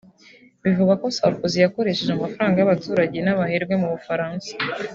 Bivugwa 0.63 0.93
ko 1.01 1.05
Sarkozy 1.17 1.57
yakoresheje 1.61 2.11
amafaranga 2.13 2.57
y’abaturage 2.59 3.17
n’abaherwe 3.21 3.73
mu 3.81 3.87
Bufaransa 3.93 4.49